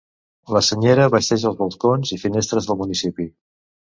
[0.53, 3.27] La senyera vesteix els balcons i finestres del municipi.